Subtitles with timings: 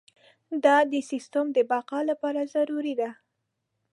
[0.63, 3.09] دا د سیستم د بقا لپاره ضروري ده.